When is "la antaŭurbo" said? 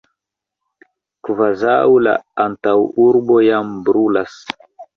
2.07-3.41